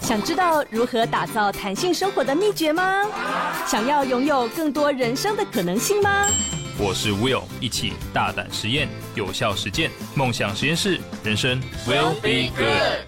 [0.00, 3.04] 想知道如何打造弹性生活的秘诀吗？
[3.66, 6.26] 想要拥有更多人生的可能性吗？
[6.78, 13.06] 我是 Will，一起大胆实验，有效实践，梦想实验室，人生 Will be good。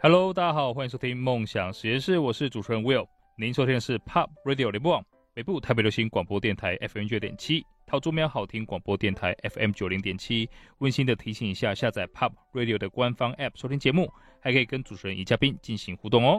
[0.00, 3.06] Hello，大家好，欢迎收听梦想实验室，我是主持人 Will。
[3.36, 5.02] 您收听的是 Pop Radio 联播网，
[5.34, 7.64] 北部台北流行广播电台 FM 九点七。
[7.88, 10.46] 桃竹苗好听广播电台 FM 九零点七，
[10.76, 16.38] 温馨的提醒一下，下载 Pop Radio 的官方 App 收听节目，还可以跟主持人与嘉宾进行互动哦。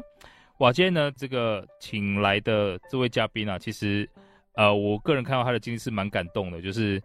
[0.60, 4.08] 哇，今天呢，这个请来的这位嘉宾啊，其实，
[4.54, 7.02] 呃，我个人看到他的经历是蛮感动的，就是，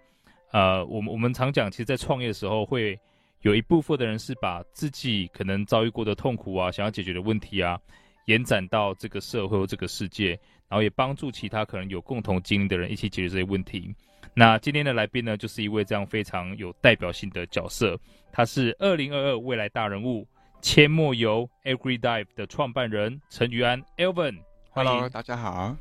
[0.52, 3.00] 呃，我们我们常讲，其实，在创业的时候，会
[3.40, 7.80] 有一部分的人是把自己可能遭遇过的痛苦啊，想要解决的问题啊，
[8.26, 10.38] 延展到这个社会或这个世界，
[10.68, 13.94] 然后也帮助其他可能有共同经历的人一起解决这些问题。
[14.36, 17.96] 那今天的来宾呢，就是一位这样非常有代表性的角色，
[18.32, 20.26] 他是二零二二未来大人物
[20.60, 24.40] 阡陌游 Agridive 的创办人陈于安 Elvin。
[24.72, 25.76] Hello，大家好。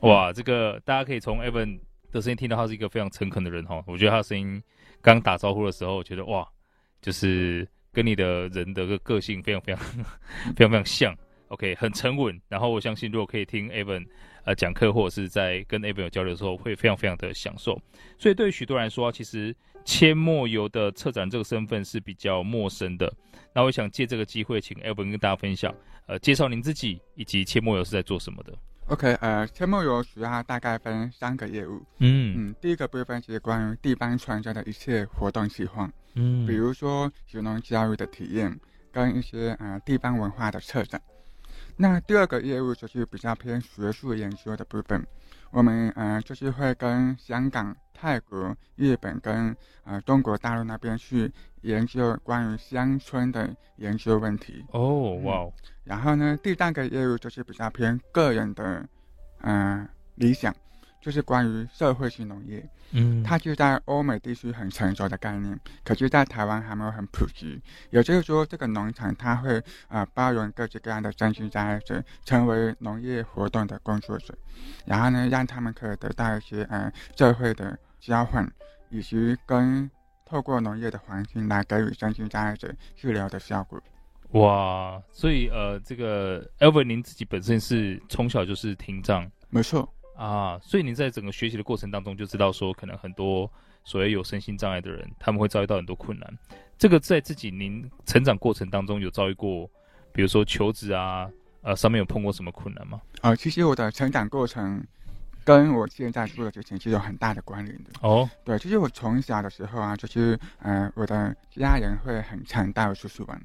[0.00, 1.78] 哇，这个大家可以从 Elvin
[2.10, 3.80] 的声音听到他是一个非常诚恳的人哈。
[3.86, 4.60] 我觉得他的声音
[5.00, 6.44] 刚打招呼的时候，我觉得哇，
[7.00, 9.84] 就是跟你的人的个个性非常非常
[10.56, 11.16] 非常非常像。
[11.52, 12.40] OK，很沉稳。
[12.48, 14.06] 然后我相信，如果可以听 Alven
[14.44, 17.78] 呃，讲课或者是在跟 Alven 有交流的时候，会非常非常的享受。
[18.18, 23.12] 所以对于许多人来说，其实阡陌游的策展这个身份是比较陌生的。
[23.54, 25.74] 那我想借这个机会，请 Alven 跟大家分享，
[26.06, 28.54] 呃，介绍您自己以及阡陌游是在做什么的。
[28.86, 31.82] OK，呃，阡陌游主要大概分三个业务。
[31.98, 38.58] 嗯嗯，第一个部分是关于地方创生的一切活动计划，嗯，比如说学农教育的体验
[38.90, 41.00] 跟一些呃地方文化的策展。
[41.76, 45.04] 那第二个业务就是比较偏学术研究的部分，
[45.50, 54.64] 我们呃就是会跟香港、泰国、日本跟呃中国大陆那边去研究关于乡村的研究问题。
[54.70, 55.52] 哦，哇、嗯！
[55.84, 58.86] 然后呢，第三个业务就是比较偏个人的
[59.40, 60.54] 呃理想。
[61.02, 67.60] 就是关于社会性农业，嗯，它就在欧美地区很成熟的概念，可是，在台湾还没有很普及。
[67.90, 74.32] 也就是说，这个农场它会呃包容各式各样的身心障碍者，成为农业活动的工作者，
[74.86, 78.48] 然后呢，让他们可以得到一些呃社会的交换，
[78.88, 79.90] 以及跟
[80.24, 83.82] 透过农业的环境来给予身心障碍者治疗的效果。
[84.34, 89.92] 哇，所以呃，这个 Elvin 您自己本身是从小就是听障，没错。
[90.14, 93.50] 啊，所以你在整个学习的过程当中就知道说，可能很多
[93.82, 96.38] 所谓有身心障碍的人，他们会遭遇到很多困难。
[96.78, 99.68] 这个在自己您成长过程当中有遭遇过，
[100.12, 101.30] 比如说求职啊，
[101.62, 103.00] 呃，上面有碰过什么困难吗？
[103.22, 104.84] 啊、呃，其实我的成长过程
[105.44, 107.90] 跟我现在做的事情是有很大的关联的。
[108.02, 113.42] 哦，对，其实我从小的时候啊，就是呃，我的家人会很常带我出去玩。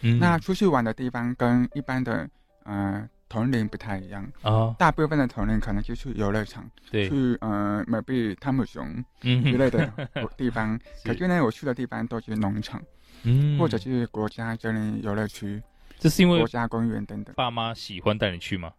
[0.00, 2.28] 嗯，那出去玩的地方跟一般的
[2.64, 3.08] 呃。
[3.30, 4.76] 同龄不太一样啊，oh.
[4.76, 8.84] 大部分的同龄可能就去游乐场，对，去呃，maybe 汤姆熊
[9.20, 9.90] 之类的
[10.36, 10.78] 地方。
[11.04, 12.82] 可是呢，我去的地方都是农场，
[13.22, 15.62] 嗯，或者是国家森林游乐区，
[15.98, 17.32] 这是因为国家公园等等。
[17.36, 18.72] 爸妈喜欢带你去吗？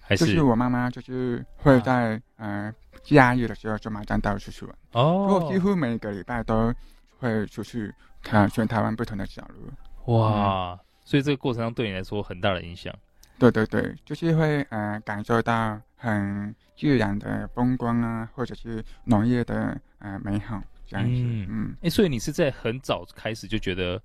[0.00, 6.74] 还是就是我妈妈就是会在、啊、呃假日的时候就马上带我出去玩哦，我几乎每个礼拜都
[7.18, 7.90] 会出去
[8.22, 10.18] 看全台湾不同的角落。
[10.18, 12.92] 哇，嗯、所以这个过程中对你来说很大的影响。
[13.38, 21.20] 对对对，就是会呃感受到很自然的风光啊，或者是农业的呃美好这样子。
[21.20, 24.00] 嗯嗯，哎，所以你是在很早开始就觉得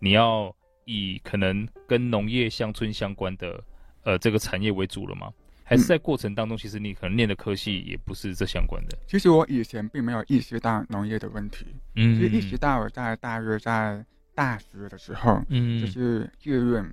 [0.00, 0.54] 你要
[0.84, 3.62] 以可能跟农业乡村相关的
[4.02, 5.32] 呃这个产业为主了吗？
[5.62, 8.98] 还是在过程当中，其实你可能念的科系也不是这相关的？
[9.06, 14.04] 其实我以前并没有意识到农业的问题，嗯，就一直到我在大约在
[14.34, 16.92] 大学的时候，嗯，就是自愿。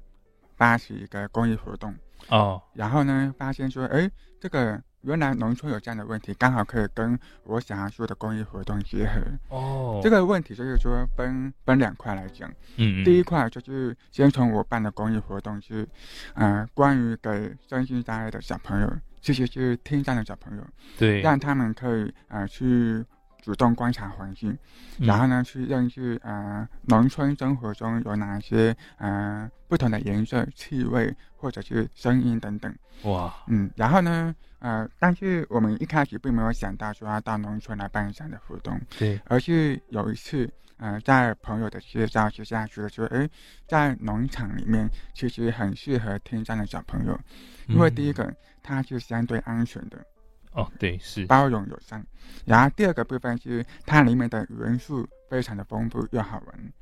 [0.62, 1.92] 发起一个公益活动。
[2.28, 4.08] 哦，然后呢，发现说，哎，
[4.40, 9.22] 这个原来农村有这样的问题，刚好可以跟我想要做的公益活动结合。
[9.50, 10.00] 哦。
[10.04, 15.88] 这个问题就是说分分两块来讲，嗯，第一块就是先从我办的公益活动是，
[16.36, 20.64] 呃，关于给身心障碍的小朋友，其实是听障的小朋友，
[21.00, 23.04] 对，让他们可以呃去。
[23.42, 24.58] 主动观察环境，
[25.00, 32.74] 然后呢，去认识呃农村生活中有哪些呃不同的颜色、气味或者是声音等等。
[33.04, 40.48] 哇，嗯，然后呢，呃，但是我们一开始并没有想到说要到农村来办这样的活动，对，而是有一次，
[40.78, 43.28] 呃，在朋友的介绍之下，觉得说，哎，
[43.68, 47.20] 在农场里面其实很适合听障的小朋友，
[47.68, 49.98] 因为第一个它是相对安全的。
[50.54, 52.06] 哦，对，是包容友善。
[52.46, 56.74] 然后第二个部分是它里面的元素非常的丰富又好玩，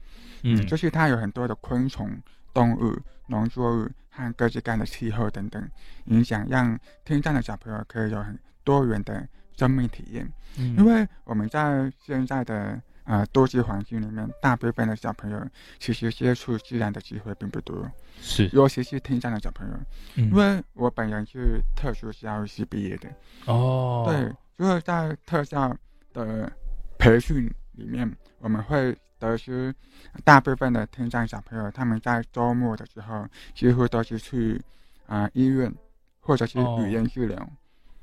[0.44, 2.10] 嗯，就是它有很多的昆虫、
[2.54, 5.69] 动物、农作物和各式各样的气候等等
[6.06, 10.31] 影响，让听障的小朋友可以有很多元的生命体验。
[10.57, 15.48] 嗯，因为我们在现在的呃都市环境里面，大部分的小朋友
[15.80, 17.90] 其实接触自然的机会并不多，
[18.22, 19.74] 是，尤其是听障的小朋友，
[20.16, 23.10] 嗯，因为我本人是特殊教育系毕业的，
[23.48, 24.32] 哦，对。
[24.60, 25.74] 就是在特教
[26.12, 26.52] 的
[26.98, 29.74] 培训里面，我们会得知，
[30.26, 33.26] 大部分的听障小朋友，他们在周末的时候，
[33.56, 34.62] 几乎都是去
[35.08, 35.74] 啊、呃、医院
[36.20, 37.50] 或者是语言治疗。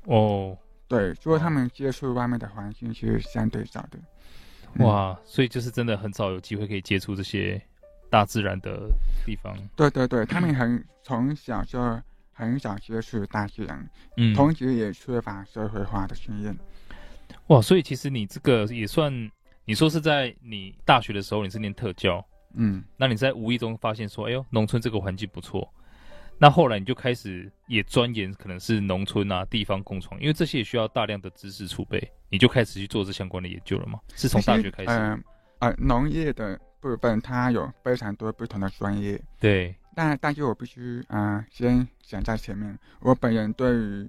[0.05, 0.57] 哦，
[0.87, 3.99] 对，所以他们接触外面的环境是相对少的。
[4.79, 7.61] 哇，所以就是真的很少有机会可以接触这些
[8.09, 8.89] 大自然的
[9.25, 9.55] 地方。
[9.75, 11.79] 对对对，他们很从小就。
[12.39, 16.55] 很少接触大自然，嗯，同时也缺乏社会化的经验。
[17.47, 19.11] 哇，所以其实你这个也算，
[19.65, 22.23] 你说是在你大学的时候你是念特教，
[22.53, 25.67] 嗯，那你在无意中发现说，哎呦，农村这个环境不错，
[26.39, 33.99] 那后来你就开始也钻研，可能是农村啊地方共创，因为这些也需要大量的知识储备，你就开始去做这相关的研究了吗？
[34.15, 34.89] 是从大学开始？
[34.89, 35.23] 嗯，
[35.59, 39.75] 呃，农业的部分它有非常多不同的专业，对。
[39.95, 44.07] 但但是我必须啊、呃，先讲在前面，我本人对于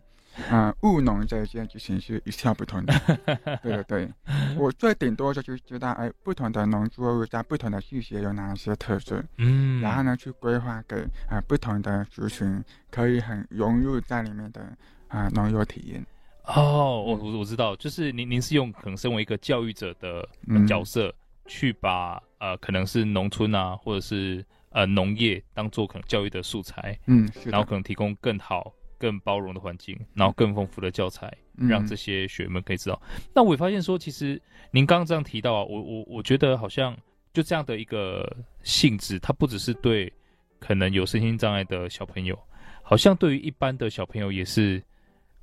[0.50, 2.94] 啊、呃、务农这一件事情是一窍不通的。
[3.62, 4.12] 对对对，
[4.56, 10.96] 我最顶多就是知道，哎，不同的农作物在不同的季节有哪些特色，嗯，然后呢，去规划给
[11.28, 14.60] 啊、呃、不同的族群可以很融入在里面的
[15.08, 16.04] 啊、呃、农业体验。
[16.44, 20.28] 哦，我我我知道，就是您您是用可能身为一个教育者的
[20.66, 21.14] 角色，嗯、
[21.46, 24.44] 去把呃可能是农村啊，或者是。
[24.70, 33.00] 呃，农业当做可能教育的素材，嗯，然后可能提供更好、更包容的环境，然后更丰富的教材，嗯、让这些学员们可以知道。
[33.34, 34.40] 那我也发现说，其实
[34.70, 36.96] 您刚刚这样提到啊，我我我觉得好像
[37.32, 38.30] 就这样的一个
[38.62, 40.12] 性质，它不只是对
[40.58, 42.38] 可能有身心障碍的小朋友，
[42.82, 44.82] 好像对于一般的小朋友也是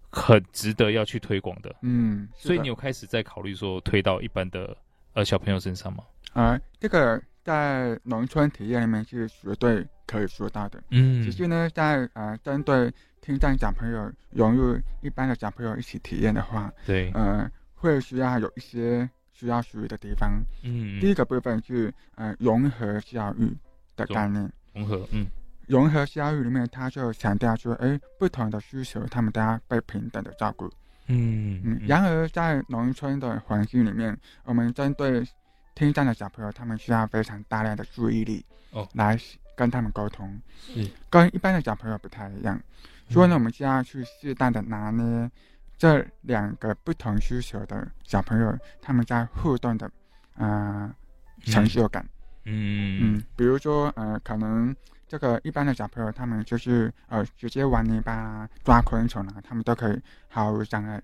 [0.10, 1.75] 很值得要去推广的。
[1.81, 4.75] 嗯，所以你有开始在考虑说推到一般的
[5.13, 6.04] 呃小朋友身上吗？
[6.34, 7.22] 啊、呃，这个。
[7.46, 10.84] 在农村体验里面是绝对可以做到的。
[10.90, 12.92] 嗯，只是呢，在呃针对
[13.25, 20.39] 听障小朋友融入一般的小朋友一起体验的话，对，呃，会需要有一些需要注意的地方。
[20.62, 23.51] 嗯，第一个部分是呃融合教育
[23.95, 24.48] 的概念。
[24.74, 25.25] 融合，嗯，
[25.68, 30.71] 融合教育里面，他就强调说，哎，不同的需求，他们都要被平等的照顾。
[31.07, 31.81] 嗯嗯。
[31.88, 35.25] 然而，在农村的环境里面，我们针对
[35.74, 39.18] 听障的小朋友，他们需要非常大量的注意力哦，来
[39.56, 42.62] 跟他们沟通，是跟一般的小朋友不太一样。
[43.10, 45.30] 所以呢，我们就要去适当的拿捏
[45.78, 49.90] 这两个不同需求的小朋友，他们在互动的
[50.38, 50.94] 呃
[51.42, 52.07] 成就感。
[52.46, 54.75] 嗯嗯，比如说呃，可能
[55.07, 61.02] 这个一般的小朋友，他们就是呃直接玩泥巴啊、抓昆虫啊，他们都可以毫无障碍。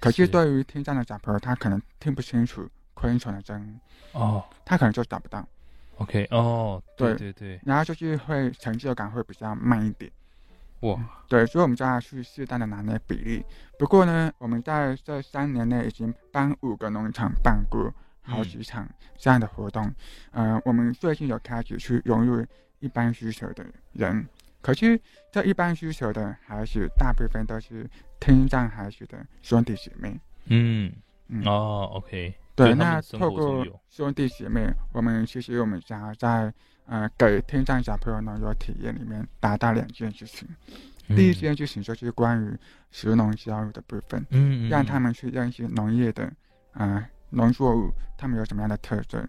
[0.00, 2.68] 可是对于听障的小朋友，他可能听不清楚。
[3.00, 3.78] 昆虫的声
[4.10, 5.46] 哦，他可能就找不到。
[5.98, 10.10] OK，哦，对对对，然后就是会成就感会比较慢一点。
[10.80, 10.98] 哇，
[11.28, 13.44] 对，所以我们就要去适当的拿捏比例。
[13.78, 17.92] 不过呢，我们在这三年内已经帮五个农场办过
[18.22, 19.92] 好几场这样的活动。
[20.32, 22.46] 嗯、呃，我们最近有开始去融入
[22.78, 24.28] 一般需求的人，
[24.60, 25.00] 可是
[25.32, 27.88] 这一般需求的孩子大部分都是
[28.20, 30.20] 听障孩子的兄弟姐妹。
[30.46, 30.92] 嗯
[31.26, 32.34] 嗯，哦，OK。
[32.54, 36.52] 对，那透过兄弟姐妹，我们其实我们想要在
[36.88, 40.48] 呃给听障小朋友农业体验里面达到两件事情。
[41.10, 42.58] 嗯、第一件事情就是关于
[42.90, 46.30] 食农教育的部分，嗯，嗯，让他们去认识农业的
[46.72, 49.26] 呃农作物，他们有什么样的特征。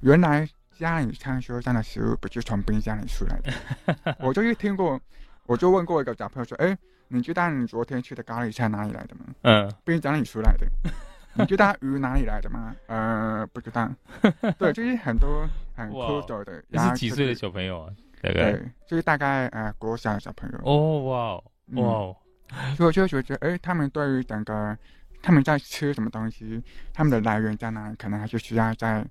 [0.00, 4.16] 原来家里餐桌上的食物不是从冰箱里出来的。
[4.18, 5.00] 我就是听过，
[5.46, 6.76] 我就问过一个小朋友说：“哎，
[7.08, 10.66] 你知道你昨天吃的咖喱菜哪里来的吗？”嗯，冰箱里出来的。
[11.34, 12.74] 你知道鱼哪里来的吗？
[12.86, 13.88] 呃，不知道。
[14.58, 16.64] 对，就是很多很酷的。
[16.68, 17.92] 你是几岁的小朋友啊？
[18.20, 20.58] 大概对，就是大概呃国小的小朋友。
[20.64, 22.16] 哦哇哇！
[22.76, 24.76] 所以我就觉得，哎，他们对于整个
[25.22, 26.60] 他们在吃什么东西，
[26.92, 29.06] 他们的来源在哪里，可能还是需要再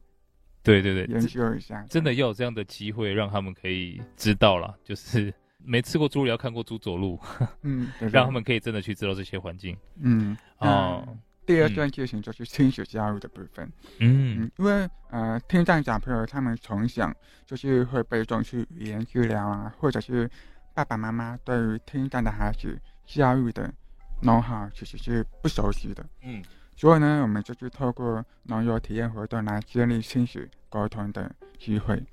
[0.61, 1.83] 对对对研究一下。
[1.89, 5.33] 真的要有这样的机会，让他们可以知道了，就是
[5.63, 7.17] 没吃过猪，也要看过猪走路。
[7.61, 9.75] 嗯， 让他们可以真的去知道这些环境。
[10.01, 11.07] 嗯哦。
[11.49, 13.65] 第二段剧情就是亲子教育的部分，
[13.97, 17.11] 嗯，嗯，因为呃，听障小朋友他们从小
[17.43, 20.29] 就是会被送去语言治疗啊，或者是
[20.75, 23.73] 爸爸妈妈对于听障的孩子教育的
[24.21, 26.05] 农行其实是不熟悉的。
[26.21, 26.43] 嗯，
[26.75, 32.05] 所以呢，我们就是透过农游体验活动来建立亲子沟通的机会。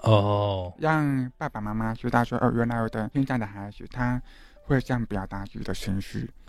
[0.00, 4.20] 哦，让爸爸妈妈知道说，哦，原来我的听障的孩子他
[4.64, 6.41] 会这样表达自己的情绪，哇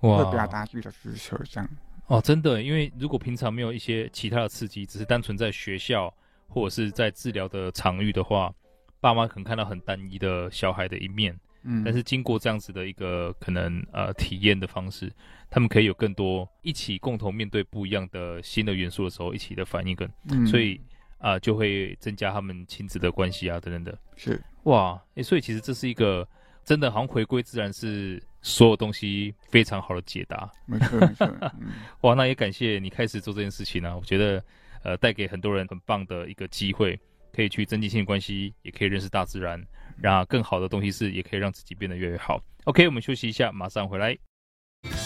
[0.00, 1.68] 会表达自己的需求，这样。
[2.06, 6.12] 哦，真的，因为如果平常没有一些其他的刺激，只是单纯在学校
[6.46, 8.52] 或者是在治疗的场域的话，
[9.00, 11.34] 爸妈可能看到很单一的小孩的一面。
[11.66, 15.10] 嗯，但是经过这样子的一个可能呃体验的方式，
[15.48, 20.78] 他们可以有更多一起共同面对不一样的新的元素的时候，一起的反应跟，嗯、所以
[21.16, 23.98] 啊、呃、就会增加他们亲子的关系啊等等的。
[24.14, 26.28] 是哇，诶，所以其实这是一个
[26.64, 30.50] 真的好像回归自然是所有东西非常好的解答。
[30.66, 31.26] 没错没错。
[31.60, 34.42] 嗯、哇，那也感谢你开始做这件事情呢、啊，我觉得
[34.82, 36.98] 呃带给很多人很棒的一个机会，
[37.32, 39.62] 可以去增进亲密关系，也可以认识大自然。
[39.96, 42.42] 让更好的东西是，也可以让自己变得越来越好。
[42.64, 44.16] OK，我们休息一下，马上回来。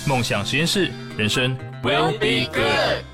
[0.08, 3.04] 梦想实验室，人生 will be good。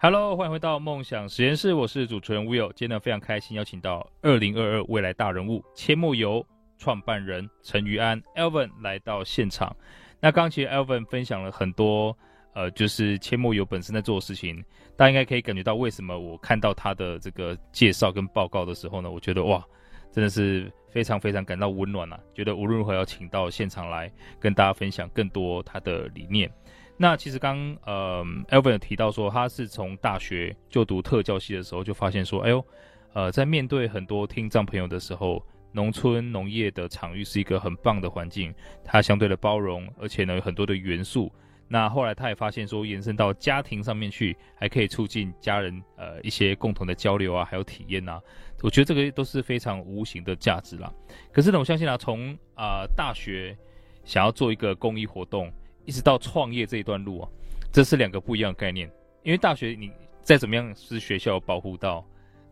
[0.00, 2.72] Hello，欢迎回到梦想实验室，我是主持人 Will。
[2.74, 6.44] 今天呢，非常开心邀请到二零二二未来大人物千木游
[6.78, 9.76] 创办人陈于安 Alvin 来到现场。
[10.20, 12.16] 那刚刚其实 Alvin 分享了很多。
[12.54, 14.64] 呃，就是阡陌游本身在做的事情，
[14.96, 19.64] 大家应该可以感觉到为什么我看到他的这个介绍跟报告的时候呢，我觉得哇，
[20.10, 22.18] 真的是非常非常感到温暖啊！
[22.34, 26.50] 觉得无论如何要请到现场来跟大家分享更多他的理念。
[26.96, 32.64] 那其实刚呃，Alvin 提到说，他是从大学就读特教系的时候就发现说，哎呦，
[33.12, 35.40] 呃，在面对很多听障朋友的时候，
[35.78, 41.32] 农村农业的场域是一个很棒的环境，它相对的包容，而且呢有很多的元素。
[41.68, 48.20] 那后来他也发现说，延伸到家庭上面去，还可以促进家人呃一些共同的交流啊，还有体验呐。
[48.60, 50.92] 我觉得这个都是非常无形的价值啦。
[51.32, 53.56] 可是呢，我相信啊，从啊、大学
[54.02, 55.52] 想要做一个公益活动，
[55.84, 57.28] 一直到创业这一段路啊，
[57.70, 58.90] 这是两个不一样的概念。
[59.22, 59.92] 因为大学你
[60.24, 62.04] 再怎么样是学校保护到，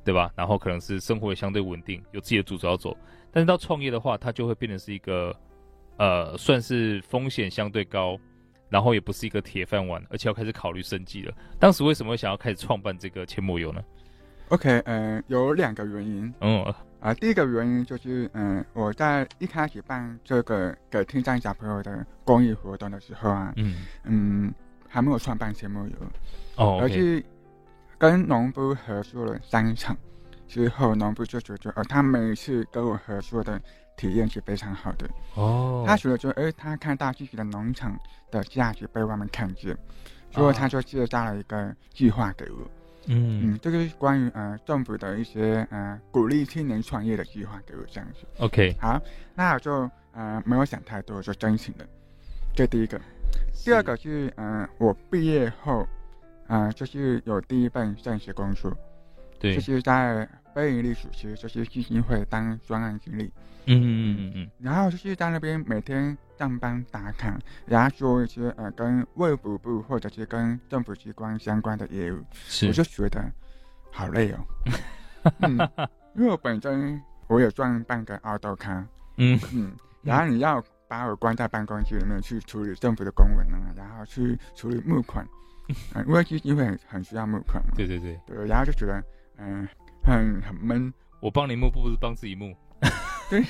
[0.04, 0.30] 对吧？
[0.36, 2.94] 然后可能是生活也相对稳定，有自己的主要走。
[3.36, 5.36] 但是到创业的话，它就会变成是一个
[5.98, 8.18] 呃算是风险相对高。
[8.70, 11.32] 然后也不是一个铁饭碗，而且要开始考虑生计了。
[11.60, 13.80] 当时为什么会想要开始创办这个阡陌游呢
[14.48, 16.34] ？OK，嗯、呃，有两个原因。
[16.40, 24.54] 嗯啊、呃，第一个原因就是，嗯、呃，我在一开始办这个给听障小朋友的公益活动的时候啊，嗯嗯，
[24.88, 25.96] 还没有创办阡陌游，
[26.56, 27.22] 哦，而是
[27.98, 29.96] 跟农夫合作了三场
[30.46, 33.60] 之后，农夫就觉得，呃，他每次跟我合作的。
[33.96, 35.82] 体验是非常好的哦。
[35.86, 37.98] 他觉得说，哎，他看到自己的农场
[38.30, 39.74] 的价值被外面看见，
[40.30, 42.58] 所以他就介绍了一个计划给我。
[43.06, 48.26] 嗯嗯，这个是关于呃政府的一些呃鼓励青年创业的计划给我这样子。
[48.38, 49.00] OK，好，
[49.34, 51.86] 那我就呃没有想太多，就申请了。
[52.54, 53.00] 这第一个，
[53.64, 55.88] 第二个是呃我毕业后，
[56.48, 58.76] 呃就是有第一份正式工作，
[59.38, 60.28] 对，就是在。
[60.56, 63.30] 非营利组织就是基金会当专案经理，
[63.66, 72.68] 嗯嗯嗯嗯嗯，然后就是在那边每天上班打卡，然后做一些呃跟卫福部或者是跟政府机关相关的业务，是。
[72.68, 73.30] 我就觉得
[73.92, 74.38] 好累哦，
[75.40, 75.58] 嗯，
[76.14, 78.82] 因为我本身我有赚半个奥豆卡，
[79.18, 79.38] 嗯。
[79.52, 85.28] 嗯，然后你要把我关在办公室里面去处理政府的公文啊，然后去处理募款，
[85.92, 89.04] 嗯，因为基金会很很需要募款嘛，对对对，对，然后就觉得
[89.38, 89.68] 嗯。
[90.02, 92.56] 很很闷，我帮你募，不是帮自己募。
[93.28, 93.42] 对，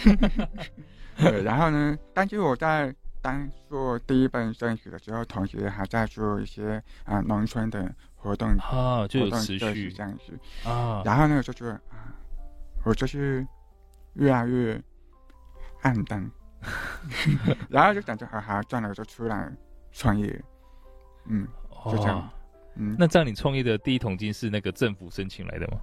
[1.20, 1.94] 对，然后呢？
[2.14, 10.32] 但是我在当做第一份申请的时候，同时还在做一些啊农村的活动啊，就有持续这样子
[10.66, 11.02] 啊。
[11.04, 12.08] 然后呢，就觉得啊，
[12.86, 13.46] 我就是
[14.14, 14.82] 越来越
[15.82, 16.30] 暗淡，
[17.68, 19.52] 然后就感觉好好赚了，我就出来
[19.92, 20.42] 创业。
[21.26, 21.46] 嗯，
[21.84, 22.18] 就这样。
[22.20, 22.30] 哦、
[22.76, 25.78] 嗯，那这样你创业的第一桶金是那个政府申请来的吗？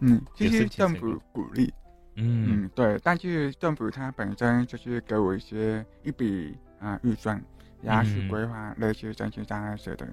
[0.00, 1.72] 嗯，就是政府鼓励，
[2.16, 7.42] 嗯嗯，对，但是政府它本身就是给我一些一笔啊预算，
[7.82, 10.06] 然后去规划类似身心障碍者的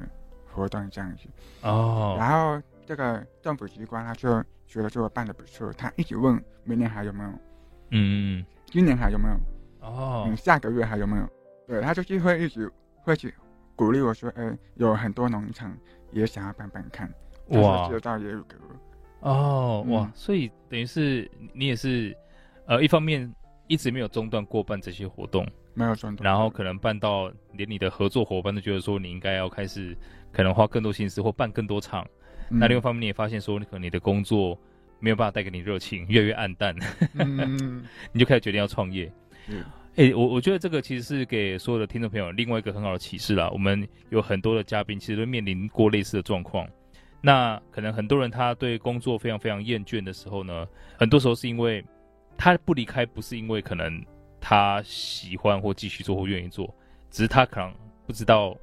[0.52, 1.28] 活动这样子。
[1.62, 7.34] 哦，然后这个政府机关他就觉得说我办的不错，他一直问明年还有没有，
[7.90, 9.36] 嗯，今年还有没有？
[9.82, 11.28] 哦，嗯，下个月还有没有？
[11.68, 12.72] 对，他就是会一直
[13.02, 13.34] 会去
[13.76, 15.76] 鼓励我说，哎，有很多农场
[16.12, 17.12] 也想要办办看，
[17.50, 19.30] 哇，介绍业务给我。
[19.30, 22.16] 哦，哇，嗯、所以等于是你也是，
[22.66, 23.32] 呃，一方面
[23.68, 29.96] 一直没有中断过办这些活动，没有中断，然后可能办到连你的合作伙伴都觉得说你应该要开始，
[30.32, 32.06] 可能花更多心思或办更多场。
[32.50, 34.58] 嗯、那另外一方面你也发现说，可能你的工作
[35.00, 36.76] 没有办法带给你热情，越来越暗淡，
[37.14, 39.12] 嗯、 你就开始决定要创业。
[39.96, 43.50] 嗯，哎、欸，我我觉得这个其实是给所有的听众朋友另外一个很好的启示啦。
[43.52, 46.68] 我们有很多的嘉宾其实都面临过类似的状况。
[47.22, 50.68] 那可能很多人他对工作非常非常厌倦的时候呢，
[50.98, 51.84] 很多时候是因为
[52.38, 54.04] 他不离开，不是因为可能
[54.40, 56.74] 他喜欢或继续做或愿意做，
[57.12, 57.72] 只是他可能
[58.08, 58.58] 不知道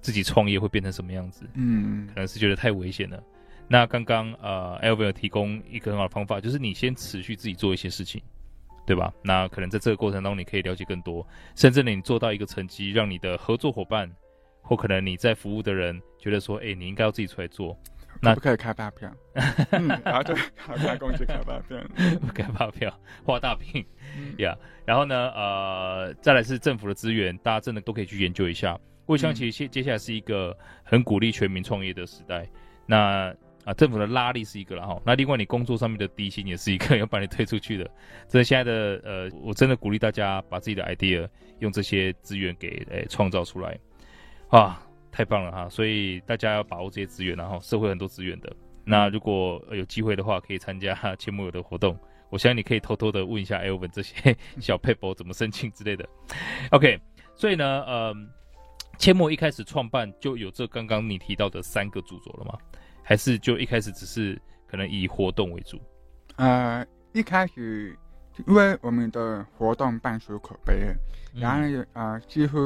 [0.00, 1.46] 自己创业会变成什么样子。
[1.54, 3.22] 嗯，可能是觉得太危险了。
[3.68, 8.22] 那刚刚呃，Alvin 提供一个很好的方法，就是你先持续自己做一些事情。
[8.90, 9.14] 对吧？
[9.22, 14.10] 那可能在这个过程当中，你可以了解更多，甚至你做到一个成绩，让你的合作伙伴
[14.60, 17.78] 或可能你在服务的人觉得说，哎，你应该要自己出来做。
[18.20, 19.08] 那不可以开发票？
[19.70, 21.78] 嗯、然后就开发公司开发票，
[22.34, 22.92] 开发票
[23.24, 23.86] 画大饼
[24.38, 24.58] 呀。
[24.84, 28.76] 然后呢，呃，再来是政府的资源，大家真的都可以去研究一下。
[29.06, 32.44] 我相信接接下来是一个很鼓励全民创业的时代。
[32.86, 33.32] 那
[33.70, 37.88] 啊，政府的拉力是一个了哈，那另外你工作上面的低薪也是一个 要把你推出去的。
[38.28, 41.28] 这现在的呃，我真的鼓励大家把自己的 idea
[41.60, 43.78] 用这些资源给诶创造出来，
[44.48, 45.68] 啊，太棒了哈！
[45.68, 48.52] 所以大家要把握这些资源，然后社会很多资源的。
[48.84, 51.96] 那如果有机会的话，可以参加 千木友的活动。
[52.28, 56.08] 我相信你可以偷偷的问一下 Alvin 这些 小 paper 怎么申请之类的。
[56.70, 56.98] OK，
[57.36, 58.14] 所以呢，呃，
[58.98, 62.58] 阡陌一开始创办就有这刚刚你提到的三个主轴了吗？
[63.10, 65.76] 还是就一开始只是可能以活动为主？
[66.36, 67.98] 呃，一开始
[68.46, 70.94] 因为我们的活动半数口碑，
[71.34, 72.56] 嗯、然后有呃几乎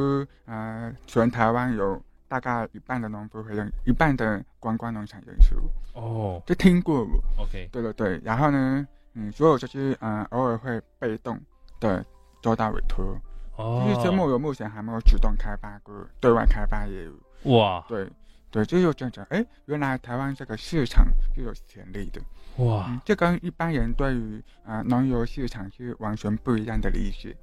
[0.44, 1.98] 呃全台湾有
[2.28, 5.56] 大概一半的农夫会用，一半的观光农场人数
[5.94, 7.42] 哦，就听过我。
[7.42, 11.40] OK，对对对，然后呢，嗯，所有就是呃偶尔会被动
[11.80, 12.04] 的
[12.42, 13.18] 做到委托，
[13.56, 17.56] 哦，因为阡陌友目前还没有主动开发过对外开发业务。
[17.56, 18.06] 哇，对。
[18.54, 22.20] 对，这样讲，哎，原来台湾这个市场是有潜力的，
[22.64, 23.00] 哇、嗯！
[23.04, 27.36] 这跟一般人对于啊农游市场是完全不一样的理解，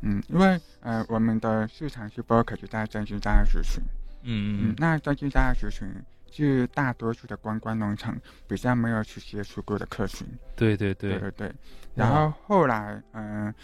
[0.00, 3.82] 嗯，因为呃我们的市场是 focus 在真金扎实族群，
[4.24, 5.88] 嗯嗯，那真金扎实族群
[6.28, 11.20] 是大多数的观光农场比较没有去接触过的客群，对对对。
[11.20, 11.54] 对对对，
[11.94, 13.54] 然后后来嗯、呃，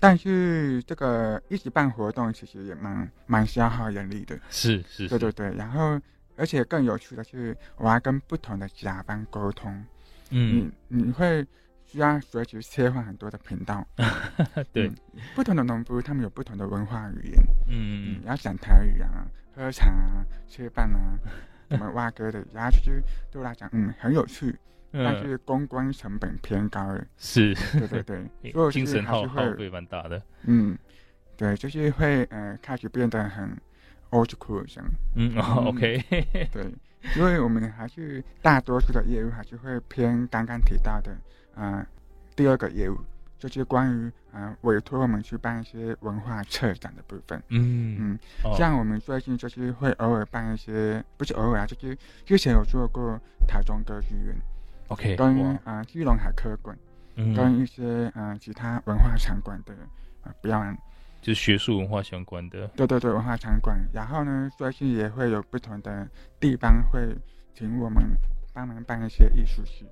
[0.00, 6.00] 但是这个一直办活动其实也蛮蛮消耗人力的，是是，是，对对对，然后。
[6.36, 9.72] 而且更有趣的是，我要跟不同的甲方沟通，
[10.30, 11.46] 嗯，你你会
[11.84, 13.86] 需要随时切换很多的频道，
[14.72, 14.94] 对、嗯，
[15.34, 21.18] 不同的农夫他们有不同的文化语言，嗯，嗯要讲台语啊，喝茶啊，吃饭啊，
[21.70, 24.54] 什么挖哥的，然后其实对我来讲，嗯，很有趣，
[24.92, 30.76] 嗯、但是公关成本偏高了，是，对对对， 所以精神耗耗费蛮大的，嗯，
[31.36, 33.56] 对，就是会呃开始变得很。
[34.14, 36.04] Old school 这样，嗯，OK，
[36.54, 36.72] 对，
[37.16, 41.16] 因为我们还是大多数的业务还是会偏刚刚提到的，
[41.56, 41.84] 呃，
[42.36, 42.96] 第二个业务
[43.38, 47.96] 就是关于呃委托我们去办一些文化策展的部分，嗯
[48.44, 54.36] 嗯，像我们最近就是会偶尔办一些，不是偶尔啊，就是之前有做过台中歌剧院
[54.88, 56.78] ，OK，跟呃基隆海科馆，
[57.16, 59.74] 嗯，跟一些呃其他文化场馆的
[60.22, 60.78] 呃表演。
[61.24, 63.74] 就是学术文化相关的，对对对，文化场馆。
[63.94, 66.06] 然后呢，最近也会有不同的
[66.38, 67.00] 地方会
[67.54, 68.04] 请我们
[68.52, 69.86] 帮忙办一些艺术系。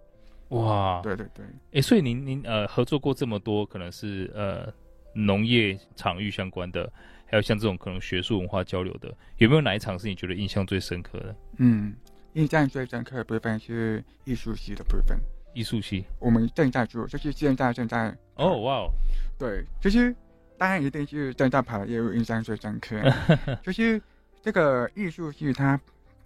[0.48, 1.42] 哇，对对对。
[1.72, 4.70] 哎，所以您您呃合作过这么多，可能是呃
[5.14, 6.92] 农业场域相关的，
[7.24, 11.34] 还有像这种可能学术文化交流的，有没有哪一场是你觉得印象最深刻的？
[11.56, 11.94] 嗯，
[12.34, 15.18] 印象最深刻的部分是艺术系的部分。
[15.54, 18.14] 艺术系，我们正在做，就是现在正在。
[18.34, 18.90] 哦，哇哦，
[19.38, 20.14] 对，就是。
[20.62, 22.96] 当然一定是正在跑的业务印象最深刻，
[23.64, 24.01] 就是
[24.40, 25.77] 这个艺术系，它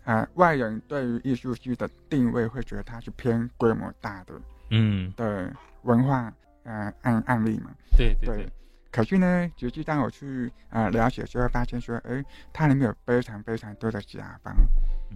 [0.05, 4.35] 啊外人对于艺术系的定位会觉得它是偏规模大的，
[4.69, 5.11] 嗯。
[5.17, 5.51] 的
[5.85, 6.31] 文化
[6.65, 8.53] 呃案案例嘛，对对，对，对。
[8.91, 12.23] 可是呢，实际当我去呃了解之后，发现说，哎，
[12.53, 14.55] 它里面有非常非常多的甲方，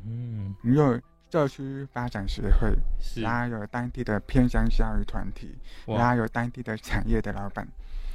[0.07, 0.99] 嗯，你有
[1.31, 3.21] 社区发展协会，是。
[3.21, 5.55] 然后有当地的偏乡教育团体，
[5.85, 7.69] 然后有当地的产业的老板。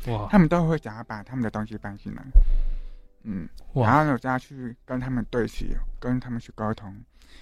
[0.08, 2.24] 哇，他们都会想要把他们的东西搬进来，
[3.24, 6.96] 嗯，然后呢，再去跟他们对齐，跟他们去沟通，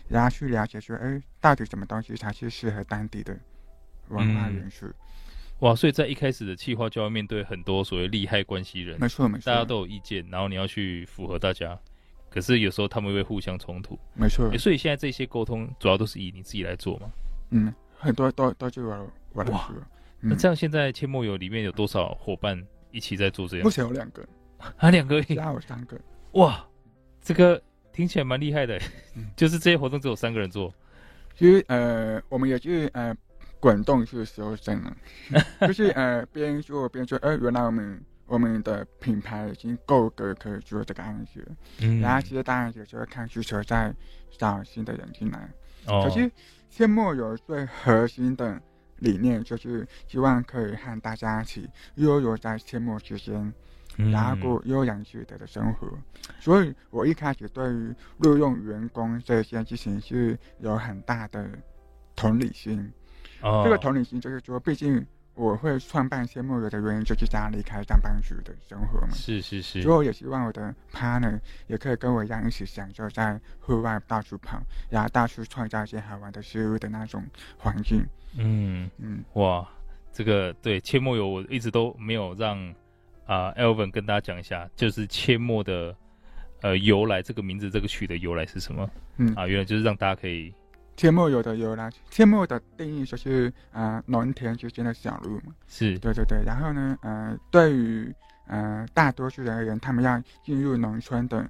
[0.08, 3.38] 然后去了解说，哎，到底什么东西才是适合当地的
[4.10, 4.86] 文化元素？
[4.88, 4.93] 嗯、
[5.60, 11.78] 哇，所以在一开始的企划就要面对很多所谓利害关系人，没错没错，大家都有意见，然后你要去符合大家，
[12.30, 14.49] 可是有时候他们会互相冲突，没错。
[14.58, 17.12] 所以现在这些沟通主要都是以你自己来做吗？
[17.52, 19.76] 嗯，很多都都就我我来做。
[20.23, 23.63] 那这样，现在阡陌有里面有多少伙伴一起在做这样？
[23.63, 24.25] 目前有两个，
[24.77, 25.99] 啊，两个，还有三个。
[26.33, 26.65] 哇，
[27.21, 28.79] 这个听起来蛮厉害的，
[29.15, 30.73] 嗯、 就是这些活动只有三个人做。
[31.36, 33.15] 其实呃，我们也是呃
[33.59, 34.97] 滚动式收生了，
[35.67, 41.45] 就是呃边做边说，呃，原来我们我们的品牌已经够格可以做这个案子，
[41.81, 43.93] 嗯，然后其实当然也就会看需求，再
[44.38, 45.49] 找新的人进来。
[45.88, 46.31] 哦，可是
[46.71, 48.62] 阡陌有最核心的
[49.03, 53.53] 理念就是希望可以和大家一起悠游在阡陌之间。
[53.95, 55.87] 然后过悠然自得的生活，
[56.39, 61.47] 所以我一开始对于录用员工这件事情是有很大的
[62.15, 62.91] 同理心。
[63.41, 69.13] 哦，这个同理心就是说，毕竟我会创办阡陌游的原因，就是想离开上班族的生活嘛。
[69.13, 69.83] 是是是。
[69.83, 77.23] 所以我也希望我的 partner 也可以跟我一样，一起享受在户外到处跑，然后到处创造一些好玩的事物的那种
[77.59, 78.03] 环境。
[78.37, 79.67] 嗯嗯，哇，
[80.11, 82.73] 这个对阡陌游我一直都没有让。
[83.25, 85.95] 啊、uh,，Elvin 跟大家讲一下，就是阡陌的
[86.61, 88.89] 呃由来，这个名字这个曲的由来是什么？
[89.15, 90.53] 嗯啊，原来就是让大家可以
[90.97, 91.89] 阡陌游的由来。
[92.11, 95.55] 阡陌的定义就是呃农田之间的小路嘛。
[95.69, 96.43] 是对对对。
[96.45, 98.13] 然后呢，呃，对于
[98.47, 101.49] 呃大多数人而言，他们要进入农村的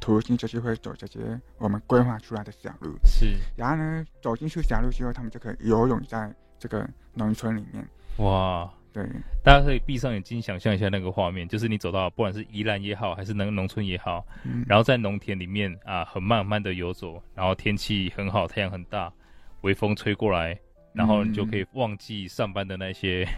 [0.00, 1.18] 途径，就是会走这些
[1.58, 2.96] 我们规划出来的小路。
[3.04, 3.36] 是。
[3.56, 7.86] 然后呢，走进去小路之后，他们就可以游泳在这个农村里面。
[8.18, 8.72] 哇。
[8.92, 9.04] 对，
[9.44, 19.12] 大家可以闭上眼睛想象一下那个画面，就是你走到不管是宜兰也好，还是那个农村也好，嗯，然后在农田里面啊，很慢慢的游走，然后天气很好，太阳很大，
[19.60, 20.58] 微风吹过来，
[20.94, 23.28] 然后你就可以忘记上班的那些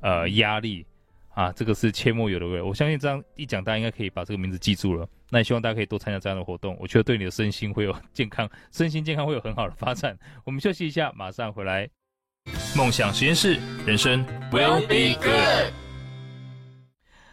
[0.00, 0.86] 呃压力
[1.34, 2.62] 啊，这个是切莫有的味。
[2.62, 5.06] 我相信这样一讲，大家应该可以把这个名字记住了。
[5.34, 10.14] 那也希望大家可以多参加这样的活动，我觉得对你的身心会有健康，身心健康会有很好的发展。
[10.44, 11.88] 我们休息一下，马上回来。
[12.76, 15.72] 梦想实验室，人生 will be good。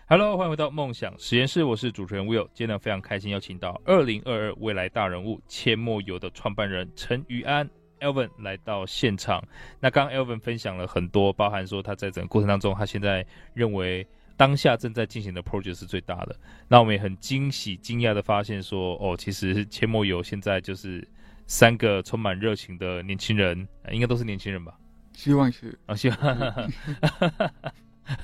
[0.07, 2.47] Hello，欢迎回到梦想实验室，我是主持人 Will。
[2.53, 9.43] 今天呢，非常开心邀请到二零二二未来大人物阡陌游的创办人陈于安 Elvin 来到现场。
[9.81, 14.07] 那刚刚 Elvin 分享了很多，包含说他在整个过程当中，他现在认为
[14.39, 16.33] 当下正在进行的 project 是最大的。
[16.69, 21.05] 那我们也很惊喜、惊讶的发现说，哦，其实阡陌游现在就是
[21.45, 24.73] 三个充满热情的年轻人，应该都是年轻人吧？
[25.11, 26.17] 希望是啊，希望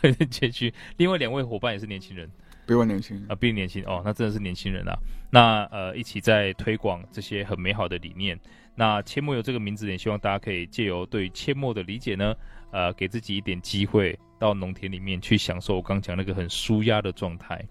[0.01, 0.73] 很谦虚。
[0.95, 2.31] 另外两位伙伴也是年轻人，
[2.65, 4.97] 比我年轻啊，比你年轻哦，那真的是年轻人啊。
[5.29, 8.39] 那呃，一起在推广这些很美好的理念。
[8.73, 12.33] 那阡陌游这个名字，也希望大家可以借由对阡陌的理解呢，
[12.75, 17.65] 呃，给自己一点机会到农田里面去享受我刚讲那个很舒压的状态。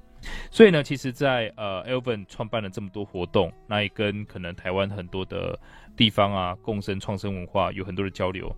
[0.51, 5.61] 所以呢，其实在，呃，Elvin 创办了这么多活动，那也跟可能台湾很多的
[5.95, 8.51] 地方啊，共生创生文化有很多的交流。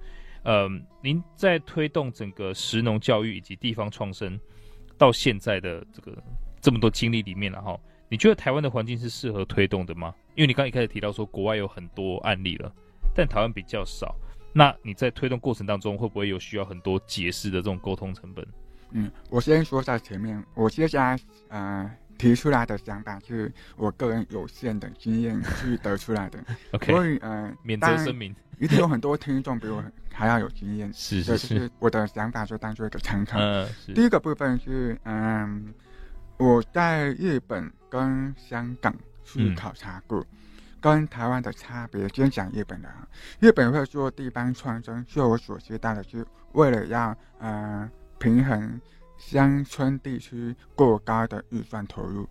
[0.44, 0.68] 呃，
[1.02, 4.38] 您在推动整个食农教育以及地方创生
[4.96, 6.16] 到现在的这个
[6.60, 10.14] 这么多经历里面，然后你觉得台湾的环境是适合推动的吗？
[10.36, 12.72] 因为你刚一开始提到说国外有很多案例了，
[13.12, 14.14] 但台湾比较少。
[14.56, 18.46] 那你在推动过程当中会不会有需要很多解释的这种沟通成本？
[18.92, 21.90] 嗯，我先说在前面，我接下来呃。
[22.18, 26.42] 提出来的想法是我个人有限的经验去得出来的。
[26.72, 30.90] OK，所以呃，免责声明，一定有很多听众比我还要有经验。
[30.94, 33.38] 是 是是，我的想法就当做一个参考。
[33.38, 35.74] 嗯，第一个部分是嗯，
[36.38, 40.26] 我在日本跟香港去考察过，嗯、
[40.80, 42.08] 跟台湾的差别。
[42.08, 42.88] 先讲日本的，
[43.40, 48.80] 日本会做地方创生，据我所知道的，是为了要呃平衡。
[49.18, 52.28] 乡村地区过高的预算投入，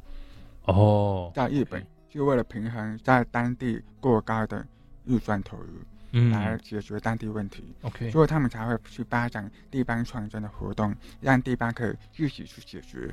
[0.66, 4.64] 哦，在日本就为了平衡在当地过高的
[5.06, 5.68] 预算投入，
[6.12, 7.74] 嗯，来解决当地问题。
[7.82, 13.12] OK，所以他们才会去发展地方创生的活动，让地方可以自己去解决。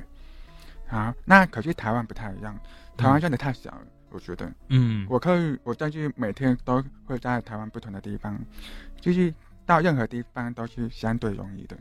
[0.85, 2.55] 好，那可是台湾不太一样，
[2.95, 4.49] 台湾真的太小了，嗯、我觉得。
[4.69, 8.39] 嗯，我可以，我根据每天都会在台湾不同的地方，
[9.01, 9.33] 就是
[9.65, 11.77] 到任何地方都是相对容易的。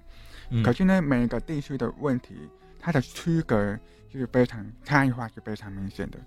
[0.65, 2.35] 可是呢，每个地区的问题，
[2.79, 3.79] 它的区隔
[4.11, 6.19] 就是非常差异化，是非常明显的。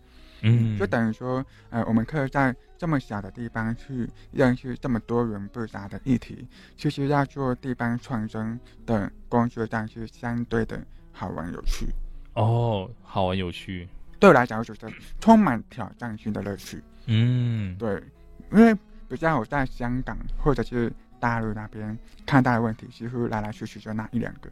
[0.42, 11.88] 嗯，就等于说，呃，我们可以在这么小的地方去认识这么多元复杂的议题，其实要做地方创生的工作，但是相对的好玩有趣。
[12.34, 13.88] 哦，好玩有趣，
[14.20, 16.82] 对我来讲，我觉得充满挑战性的乐趣。
[17.08, 18.02] 嗯，对，
[18.52, 18.76] 因为
[19.08, 20.92] 比较我在香港或者是。
[21.18, 24.50] 大陆那边看到的问题，几乎来来去去就那一两个。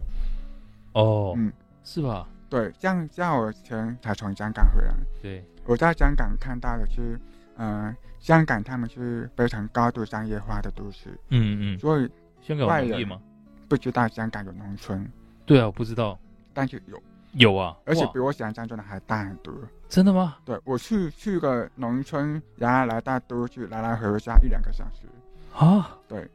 [0.93, 1.52] 哦，嗯，
[1.84, 2.28] 是吧？
[2.49, 7.19] 对，像像我前才从香港回来，对，我在香港看到的是，
[7.58, 11.10] 嗯、呃，香港他们是非常高度商业化的都市。
[11.30, 11.80] 嗯嗯。
[11.80, 12.10] 所以
[12.41, 13.21] 香港有农业吗？
[13.67, 15.08] 不知道香港有农村。
[15.45, 16.17] 对啊，我不知道，
[16.54, 16.99] 但是有
[17.34, 19.54] 有啊，而且比我想象中的还大很多。
[19.89, 20.38] 真的吗？
[20.46, 25.08] 对，我去去个农村，然后来大都去，来来回回加一两个小时。
[25.56, 25.98] 啊？
[26.08, 26.28] 对。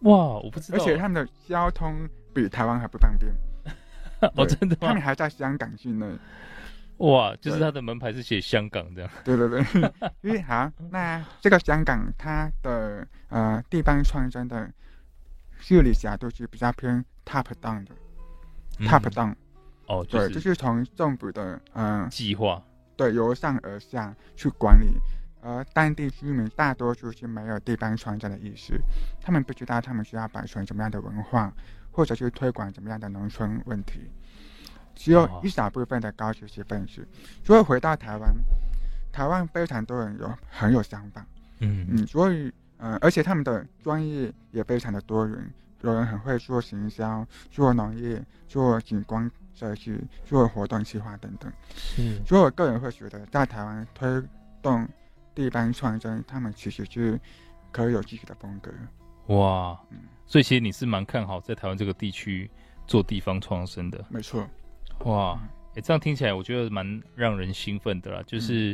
[0.00, 3.32] 哇，我不知道，而且他们的交通比台湾还不方便。
[4.36, 4.88] 哦，真的吗？
[4.88, 6.06] 他们还在香港境内。
[6.98, 9.10] 哇，就是他的门牌是写香港这样。
[9.24, 9.64] 对对对，
[10.22, 14.70] 因为好，那这个香港它的呃地方创生的
[15.58, 17.94] 治理角度是比较偏 top down 的、
[18.78, 19.34] 嗯、，top down。
[19.86, 22.62] 哦，就是、对，就是从政府的呃计划，
[22.96, 24.98] 对，由上而下去管理，
[25.42, 28.80] 而当地居民大多数是没有地方创生的意识，
[29.20, 31.52] 他们不知道他们需要保存什么样的文化，
[31.90, 34.10] 或者是推广怎么样的农村问题。
[34.94, 37.06] 只有一小部分的高知识分子，
[37.42, 38.32] 所以回到台湾，
[39.10, 41.26] 台湾非常多人有很有想法，
[41.58, 41.86] 嗯。
[41.90, 51.52] 嗯，所以呃，而且他们的专业也非常的多元，有人很会做行销、做农业、做景观设计、做活动计划等等，
[51.98, 54.22] 嗯，所以我个人会觉得，在台湾推
[54.60, 54.86] 动
[55.34, 57.20] 地方创生，他们其实是
[57.70, 58.72] 可以有自己的风格。
[59.28, 62.50] 哇，嗯，所以其实你是蛮看好在台湾这个地区
[62.86, 64.46] 做地方创生的，没错。
[65.04, 65.40] 哇，
[65.70, 68.22] 哎、欸，这样听起来我觉得蛮让人兴奋的啦。
[68.26, 68.72] 就是，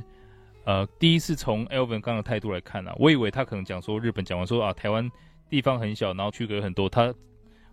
[0.64, 5.10] 嗯、呃，第一次从 Elvin 刚刚的态度来看啊，我以为他可能讲说日本讲完说啊，台湾
[5.48, 7.14] 地方很小，然后区隔很多，他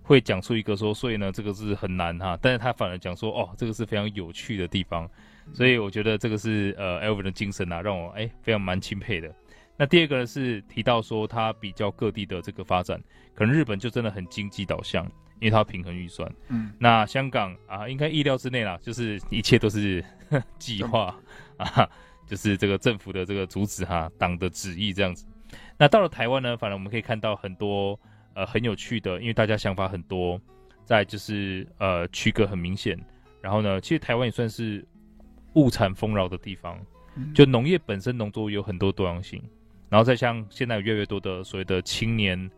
[0.08, 2.40] 会讲出一个说，所以呢，这个是很难哈。
[2.42, 5.08] 但是他反而讲说，哦，这个是非常有趣的地方。
[5.54, 9.30] 所以我觉得这个是呃 Elvin 的精神啊，让我哎、欸、非常蛮钦佩的。
[9.78, 13.00] 那第二个呢是提到说他比较各地的这个发展，
[13.36, 15.06] 可能日本就真的很经济导向。
[15.40, 20.04] 因为它要平衡预算，嗯，那香港啊，应该意料之内啦，就是一切都是
[20.58, 21.16] 计划
[21.58, 21.88] 啊，
[22.26, 25.28] 就是这个政府的这个主旨哈，党的旨意这样子。
[25.78, 28.00] 那到了台湾呢，反而我们可以看到很多
[28.38, 30.40] 呃很有趣的，因为大家想法很多，
[30.86, 32.98] 在就是呃区隔很明显。
[33.42, 34.86] 然后呢，其实台湾也算是
[35.56, 36.80] 物产丰饶的地方，
[37.34, 39.42] 就农业本身农作物有很多多样性，
[39.90, 42.50] 然后再像现在有越来越多的所谓的青年。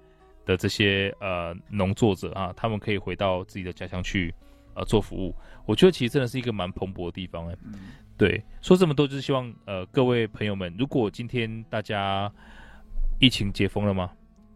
[0.46, 4.34] 的这些呃农作者啊，他们可以回到自己的家乡去
[4.74, 5.36] 呃做服务。
[5.68, 7.56] 我觉得其实真的是一个蛮蓬勃的地方哎。
[7.65, 12.32] 嗯、对，说这么多就是希望呃各位朋友们，如果今天大家
[13.20, 14.10] 疫情解封了吗？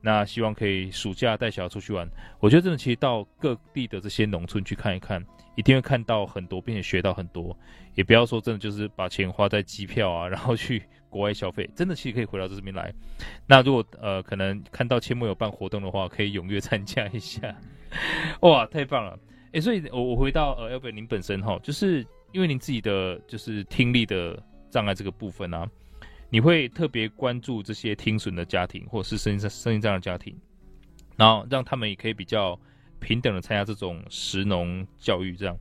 [0.03, 2.07] 那希望可以暑假带小孩出去玩。
[2.39, 7.57] 我觉得真的其实到各地的这些农村去看一看，一定会看到很多，并且学到很多。
[7.95, 10.83] 也不要说真的就是把钱花在机票啊， 然后去。
[11.13, 12.91] 国外消费真的其实可以回到这边来。
[13.45, 17.55] 那如果呃可能看到阡陌有办活动的话，可以踊跃参加一下。
[18.41, 19.19] 哇，太棒了！
[19.51, 25.69] 哎、所以我我回到呃 Alvin 您本身哈，就是因为您自己的就是听力的障碍这个部分啊，
[26.33, 30.35] 你会特别关注这些听损的家庭或者是声音声音这样的家庭，
[31.15, 32.59] 然后让他们也可以比较
[32.99, 35.55] 平等的参加这种食农教育这样。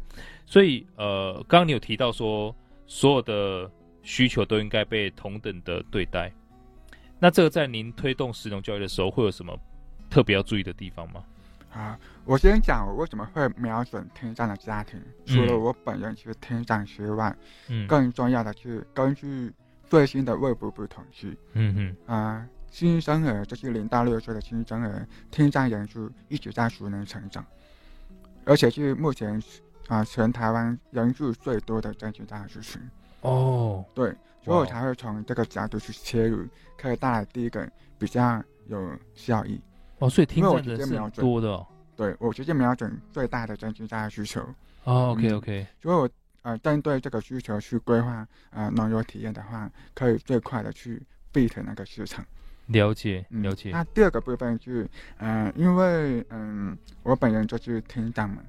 [0.47, 2.57] 所以呃，刚刚你有提到说
[2.87, 3.71] 所有的。
[4.05, 6.29] 需求都应该被同等的对待。
[7.21, 9.57] 那这个在您推动食农教育的时候，会有什么
[10.11, 11.23] 特别要注意的地方吗？
[11.73, 15.01] 啊，我先讲我为什么会瞄准听障的家庭。
[15.25, 17.33] 除了我本人其实听障之外，
[17.69, 19.53] 嗯，更重要的是根据
[19.93, 27.45] 最新的卫福部统计，嗯嗯，啊，新生儿就是零到六岁的新生儿听障人数一直在逐年成长，
[28.47, 29.39] 而且是目前
[29.89, 32.81] 啊全台湾人数最多的真听障族群。
[33.21, 36.47] 哦，对，所以我才会从这个角度去切入，
[36.79, 39.61] 可以带来第一个比较有效益。
[39.99, 41.67] 哦，所以听障的是多的，哦。
[41.95, 44.41] 对，我直接瞄准最大的真听障的需求。
[44.85, 45.67] 哦，OK OK。
[45.83, 46.09] 所以我
[46.43, 51.03] 呃针对这个需求去规划呃农游体验的话，可以最快的去
[51.33, 52.25] beat 那个市场。
[52.67, 53.71] 了解，了解。
[53.71, 58.43] 嗯，那第二个部分就是，嗯、呃，因为嗯、呃，我本人就是听障嘛。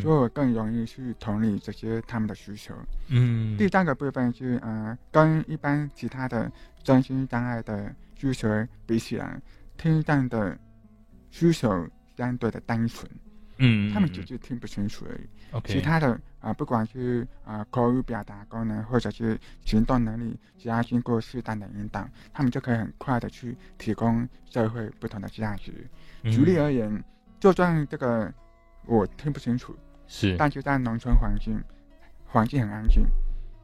[0.00, 2.72] 所以我更容易去同理这些他们的需求。
[3.08, 6.52] 嗯，第三个部分是，呃，跟一般其他的
[6.84, 8.48] 身心障碍的需求
[8.86, 9.42] 比起来，
[9.76, 10.56] 听障的
[11.32, 13.10] 需求相对的单纯。
[13.56, 15.28] 嗯，他们只是听不清楚而已。
[15.50, 25.72] OK，其他的啊、呃，不管是啊、呃、口语表达功能，或者是行动能力，只要经过适当的引导，他们就可以很快的去提供社会不同的价值。
[26.22, 27.02] 嗯、举例而言，
[27.38, 28.32] 就算这个。
[28.86, 29.76] 我听不清楚，
[30.08, 31.62] 是，但就在农村环境，
[32.26, 33.04] 环境很安静，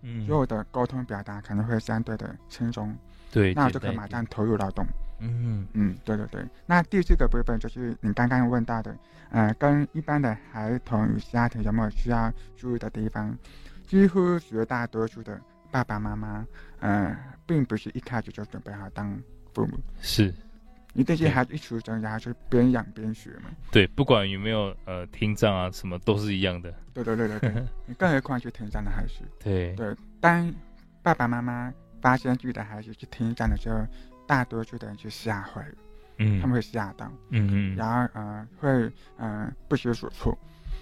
[0.02, 2.94] 嗯，所以我的沟通表达可能会相对的轻松，
[3.32, 4.86] 对，那我就可以马上投入劳动，
[5.18, 6.44] 嗯嗯，对对对。
[6.66, 8.96] 那第四个部分就是你刚刚问到的，
[9.30, 13.36] 呃，跟一般的孩童与家庭有没有需要注意的地方？
[13.86, 16.46] 几乎绝大多数的爸爸妈妈，
[16.80, 19.16] 呃，并不是一开始就准备好当
[19.54, 20.34] 父母，是。
[20.92, 23.50] 你这些孩子一出生，然后就边养边学嘛。
[23.70, 26.72] 对，不管有没有呃听障啊，什么都是一样的。
[26.94, 29.12] 对对对对对， 你更何况是听障的孩子。
[29.38, 30.50] 对对，当
[31.02, 33.86] 爸爸妈妈发现自己的孩子是听障的时候，
[34.26, 35.74] 大多数的人就吓坏了。
[36.18, 37.10] 嗯，他们会吓到。
[37.30, 37.76] 嗯嗯。
[37.76, 40.36] 然后呃会呃不知所措。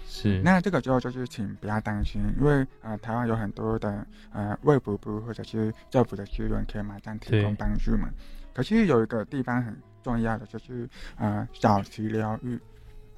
[0.07, 0.41] 是。
[0.43, 8.09] 那这个时候就是请不要担心，因为呃，台湾有很多的呃卫福部或者是政府的资源可以马上提供帮助嘛。
[8.53, 12.57] 可是有一个地方很重要的就是呃早期疗愈，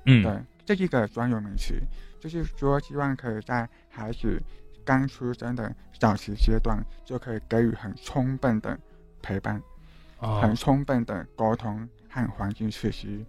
[0.05, 1.75] 嗯，对，这是一个专有名词，
[2.19, 4.41] 就是说希望可以在孩子
[4.83, 8.79] 刚出生的早期阶段就可以给予很充分的
[9.21, 9.61] 陪伴，哦、
[10.19, 13.25] 很充分的沟通和环境刺激。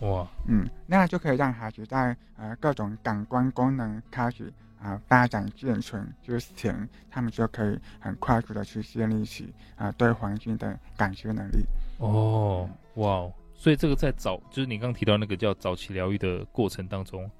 [0.00, 11.64] 哇，嗯，那就可以让孩子在呃各种感官功能开始啊、呃、发展健全之前，他们就可以很快速的去建立起啊、呃、对环境的感知能力。
[11.98, 17.30] 哦，哇，所以这个在早就是你刚刚提到那个叫早期疗愈的过程当中，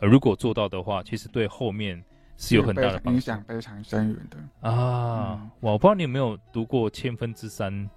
[0.00, 2.02] 呃，如果做到的话，其实对后面
[2.38, 5.38] 是有很大的影响，非常深远的啊。
[5.38, 7.90] 嗯、哇，我不知道你有没有读过千分之三，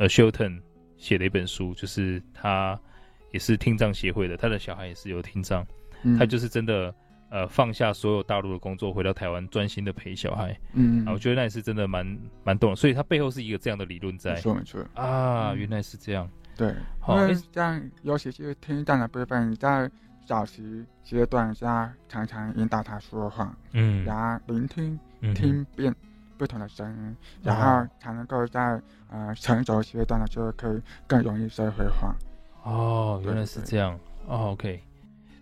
[0.00, 0.60] 呃，Shelton
[0.96, 2.76] 写了一本书，就是他。
[3.32, 5.64] 也是听障协会的，他的小孩也是有听障，
[6.02, 6.92] 嗯、他就是真的
[7.30, 10.58] 呃放下所有大陆的工作，回到台湾专心的陪小孩。
[10.72, 14.34] 嗯，我觉得那也是真的蛮蛮动，所以他背后是一个这样的理论在。
[14.34, 16.28] 没错没错啊，原来是这样。
[16.56, 19.88] 对，好，因为这样尤其是听障的部分，在
[20.26, 25.94] 早期阶段下常常引导他说话，嗯，然后聆听、嗯、听辨
[26.40, 32.16] 不同的声音，然后才能够在呃成熟阶段的时候可以更容易社会化。
[32.62, 33.92] 哦，原来是这样。
[34.26, 34.80] 哦，OK，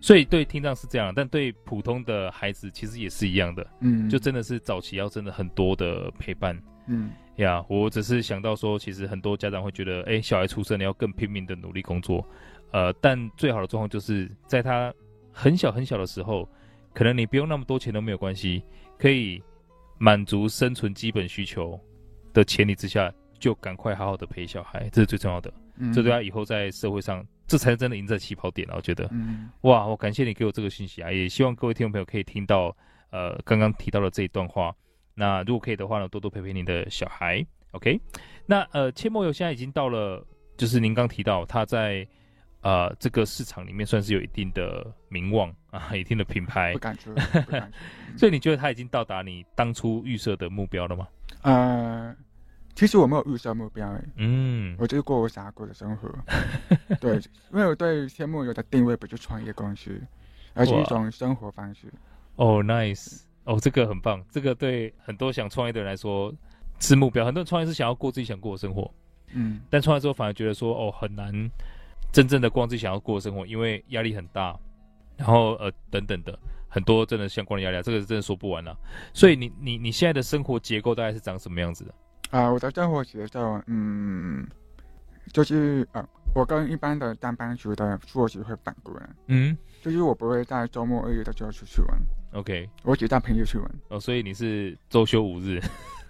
[0.01, 3.65] 所以对听障是这样，但对普通的孩子其实也是一样的。
[3.79, 6.61] 嗯，就真的是早期要真的很多的陪伴。
[6.87, 12.27] 嗯，呀，我只是想到说，其实很多家长会觉得，哎，小孩出生你要更拼命的努力工作。
[12.71, 14.93] 呃，但最好的状况就是在他
[15.31, 16.45] 很小很小的时候，
[16.93, 18.61] 可能你不用那么多钱都没有关系，
[18.97, 19.41] 可以
[19.99, 21.79] 满足生存基本需求
[22.33, 25.53] 的前提之下，就赶快好好的陪小孩，这是最重要的。
[25.93, 28.73] 这对他以后在社会上，这才是真的赢在起跑点啊。
[28.75, 31.11] 我觉得，嗯、哇，我感谢你给我这个信息啊！
[31.11, 32.75] 也希望各位听众朋友可以听到，
[33.11, 34.75] 呃，刚刚提到的这一段话。
[35.13, 37.45] 那如果可以的话呢，多多陪陪你的小孩。
[37.71, 37.99] OK，
[38.45, 40.25] 那呃，千墨油现在已经到了，
[40.57, 42.05] 就是您刚提到他在
[42.61, 46.73] 呃这个市场里面算是有一定的名望啊， 一定的品牌。
[46.73, 47.13] 不敢说，
[47.45, 48.17] 不敢说。
[48.17, 51.07] 所以你觉得他已经到达你当初预设的目标了吗？
[51.43, 52.15] 呃。
[52.75, 56.07] 其实我没有预设目标，嗯，我就是过我想要过的生活，
[57.01, 57.15] 对，
[57.51, 60.01] 因为我对天幕有的定位不是创业公司，
[60.53, 61.91] 而是一种生活方式。
[62.37, 66.33] 哦，nice，哦，这个很棒，这个对很多想创业的人来说
[66.79, 67.25] 是目标。
[67.25, 68.89] 很多人创业是想要过自己想过的生活，
[69.33, 71.33] 嗯，但创业之后反而觉得说，哦，很难
[72.13, 74.57] 真正的过自己想要过的生活，因为压力很大，
[75.19, 78.75] 然后呃等等的很多真的相关的压力，这个是真的说不完了。
[79.13, 81.91] 所以你你你现在的生活结构大概是长什么样子的？
[82.31, 84.47] 啊、呃，我的生活节奏，嗯，
[85.33, 91.99] 就是呃，我跟一般的上班族的作息会反过来，嗯，就是我不会在周末日的时候出去玩
[92.33, 93.71] ，OK，我只带朋友去玩。
[93.87, 95.59] 哦，所以你是周休五日，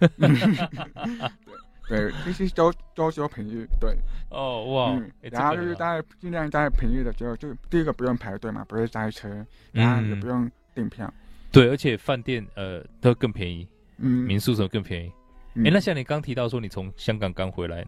[1.90, 3.96] 对， 就是周周休平日，对。
[4.30, 9.28] 哦，哇，然后就是在尽量在平日的时候，就第一个不用排队嘛，不会塞车，
[9.72, 11.14] 然后也不用订票、嗯，
[11.50, 15.12] 对，而且饭店呃都更便宜，嗯，民宿什么更便宜。
[15.56, 17.84] 哎、欸，那像你刚提到说你从香港刚回来，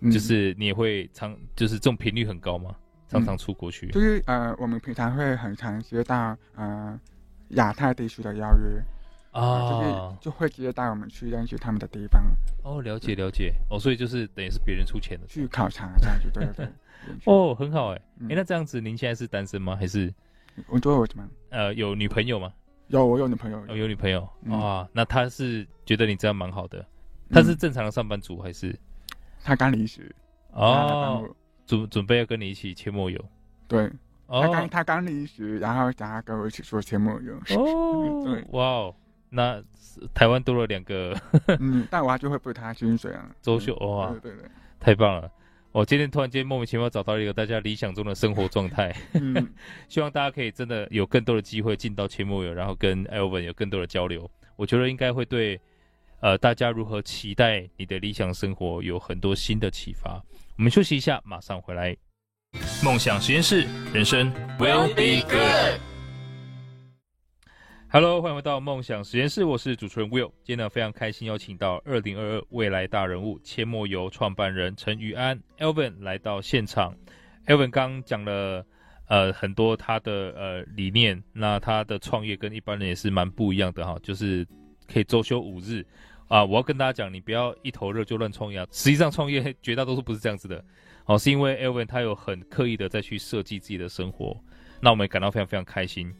[0.00, 2.74] 嗯、就是你也会常就是这种频率很高吗？
[3.08, 3.86] 常常出国去？
[3.86, 6.98] 嗯、就是呃，我们平常会很常接到呃
[7.50, 8.82] 亚太地区的邀约
[9.36, 12.22] 啊、呃，就会直接带我们去认识他们的地方。
[12.62, 13.52] 哦，了解了解。
[13.70, 16.68] 哦，所以就是等于是别人出钱的去考察这样子，对对 对。
[17.24, 18.00] 哦，很好哎。
[18.22, 19.76] 哎、那这样子您现在是单身吗？
[19.76, 20.12] 还是
[20.68, 21.28] 我做我怎么？
[21.50, 22.52] 呃，有女朋友吗？
[22.88, 23.58] 有，我有女朋友。
[23.68, 24.22] 哦，有女朋友。
[24.46, 26.84] 哇、嗯，那他是觉得你这样蛮好的。
[27.30, 28.74] 他是正常的上班族还是？
[29.44, 30.14] 他刚离职
[30.52, 31.28] 哦，
[31.66, 33.22] 准准备要跟你一起切墨油。
[33.68, 33.88] 对，
[34.28, 37.34] 他刚他刚离职，然后想要跟我一起做切墨油。
[37.56, 38.94] 哦， 对，哇哦，
[39.30, 39.62] 那
[40.14, 41.16] 台湾多了两个。
[41.60, 43.28] 嗯， 但我还就会付他薪水啊。
[43.42, 45.30] 周秀哇，对对对，太棒了！
[45.72, 48.94] 我今天突然间莫名其妙找到一个大家理想中的生活状态。
[49.14, 49.34] 嗯，
[49.88, 54.30] 希望大家可以真的有更多的机会进到千木友，然后跟 Elvin 有更多的交流。
[54.56, 55.60] 我觉得应该会对。
[56.20, 58.82] 呃，大家如何期待你的理想生活？
[58.82, 60.20] 有很多新的启发。
[60.56, 61.94] 我们休息一下，马上回来。
[62.82, 65.95] 梦想实验室，人生 will be good。
[67.88, 70.30] Hello，欢迎回到梦想实验室，我是主持人 Will。
[70.42, 76.94] 今天呢，非常开心邀请到二零二二未来大人物千墨游创办人陈于安 Alven 来到现场。
[77.46, 78.66] Alven 刚讲了
[79.06, 84.46] 呃很多他的呃理念，那他的创业跟一般人也是蛮不一样的哈，就是。
[84.88, 85.84] 可以周休五日，
[86.28, 86.44] 啊！
[86.44, 88.66] 我要跟大家讲，你不要一头热就乱创业啊。
[88.70, 90.64] 实际上，创业绝大多数不是这样子的，
[91.06, 94.40] 哦，是因为 Alven 他有很刻意的再去设计自己的生活。
[94.80, 96.14] 那我们也感到非常非常开心。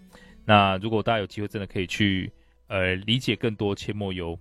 [0.47, 2.33] 那如果大家有机会，真的可以去
[2.69, 4.39] 呃理解更多阡陌游。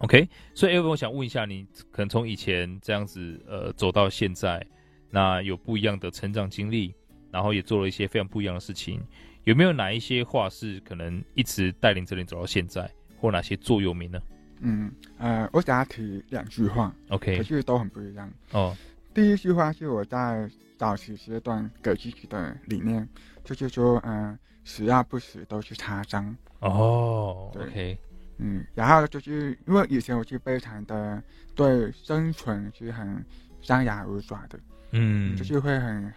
[0.00, 4.64] OK，所以 Elvin，我想问一下你，可能从以前这样子呃走到现在，
[5.10, 6.94] 那有不一样的成长经历，
[7.30, 9.02] 然后也做了一些非常不一样的事情，
[9.44, 14.20] 有没有哪一些话是可能一直带领着你走到现在，或哪些座右铭呢？
[14.60, 18.76] 嗯呃，我想要提两句话，OK，可是都很不一样哦。
[19.14, 23.08] 第一句话是我在早期阶段给自己的理念，
[23.44, 27.50] 就是说，嗯、呃，死要不死都是擦伤哦。
[27.54, 27.98] 对，OK。
[28.38, 31.22] 嗯，然后就是因为以前我是非常的
[31.54, 33.24] 对生存是很
[33.62, 34.58] 张牙舞爪的，
[34.90, 36.12] 嗯，就是会很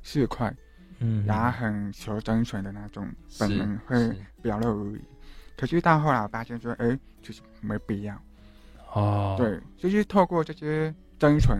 [0.00, 0.50] 市侩，
[1.00, 3.06] 嗯，然后很求生存的那种
[3.38, 5.00] 本能会表露无遗。
[5.56, 8.18] 可是到后来我发现说，哎，其实没必要。
[8.94, 11.58] 哦，对，就是透过这些生存，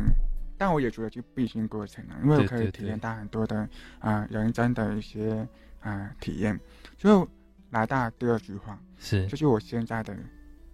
[0.57, 3.59] 但我也觉得是必经过程啊，因为我可以体验到很多的
[3.99, 5.49] 啊、呃、人生的一些啊、
[5.85, 6.59] 呃、体验，
[6.99, 7.27] 就
[7.71, 8.79] 来到第二句话。
[8.99, 10.17] 是，就是我现在的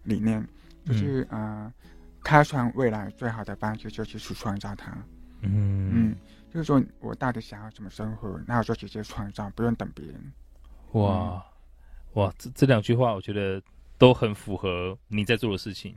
[0.04, 0.44] 理念，
[0.86, 1.72] 就是、嗯、呃，
[2.22, 4.90] 开创未来最好的方式就是去创造它。
[5.42, 6.16] 嗯嗯，
[6.48, 10.32] 就是说我到底想要怎么生活，那我就直接创造，不用等别人。
[10.92, 11.44] 哇、
[12.14, 13.60] 嗯、哇，这这两句话我觉得
[13.98, 15.94] 都很符合你在做的事情，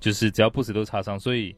[0.00, 1.18] 就是只要不死都擦伤。
[1.18, 1.54] 所以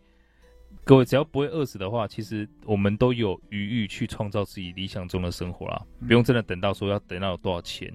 [0.85, 7.93] 各位只要不会饿死的话，其实我们都有余裕去创造自己理想中的生活啦，嗯、不用真的等到说要等到有多少钱。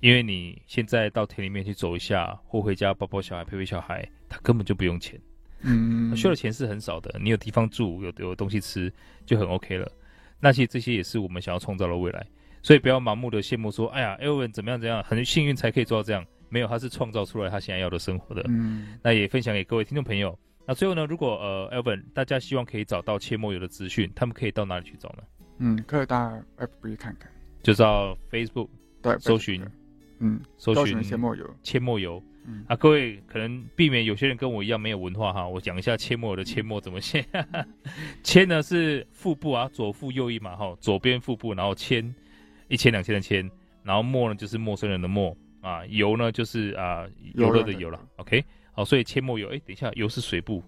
[0.00, 5.18] 因为你现在到田里面去走一下，或回家抱抱小孩、陪陪小孩，他根本就不用钱，
[5.60, 7.14] 嗯，需要的钱是很少的。
[7.18, 8.92] 你有地方住，有有东西吃，
[9.24, 9.90] 就很 OK 了。
[10.40, 12.26] 那其实这些也是我们想要创造的未来，
[12.62, 16.24] 所以不要盲目的羡慕说，哎呀，Elvin 怎么样怎样，很幸运才可以做到这样。
[16.50, 18.44] 没有，他是创造出来他现在要的生活的。
[18.48, 20.38] 嗯，那也分享给各位听众朋友。
[20.66, 25.22] 那最后呢，如果呃，Elvin 大家希望可以找到切莫油的资讯，他们可以到哪里去找呢？
[25.58, 27.30] 嗯，可以到 FB 看看，
[27.62, 28.68] 就到 Facebook
[29.02, 29.64] 对搜寻。
[30.20, 32.22] 嗯，搜寻切莫油，切莫油。
[32.46, 37.24] 嗯啊，各位可能避免有些人跟我一样没有文化哈，我讲一下切莫油的切莫怎么写。
[38.22, 42.14] 阡呢是腹部啊，左腹右翼嘛哈，左边腹部，然后千
[42.68, 43.50] 一千两千的千，
[43.82, 47.98] 然后陌呢就是陌生人的陌啊，油呢就是啊游乐的游了。
[48.16, 48.44] OK，
[48.74, 50.62] 好，所以阡陌游，哎，等一下，游是水部，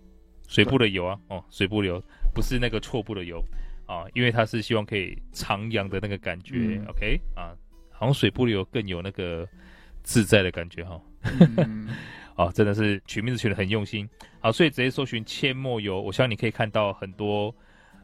[0.48, 2.02] 水部的游啊，哦，水部游
[2.34, 3.44] 不是那个错部的游
[3.86, 6.54] 啊，因为他是希望可以徜徉的那个感觉。
[6.56, 7.52] 嗯、OK 啊。
[7.98, 9.48] 好像水部游更有那个
[10.02, 11.00] 自在的感觉哈，
[11.56, 11.88] 嗯、
[12.36, 14.06] 哦，真的是取名字取得很用心。
[14.38, 17.54] 好，所以直接搜寻阡陌游，我相信你可以看到很多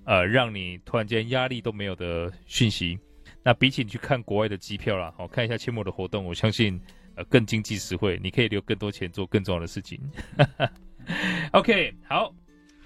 [0.05, 2.99] 呃让你突然间压力都没有的讯息。
[3.43, 6.81] 那比起你去看国外的机票啦，好、哦、看一下阡陌的活动，我相信
[7.25, 10.01] 更经济实惠，你可以留更多钱做更重要的事情。
[11.53, 12.35] OK，好，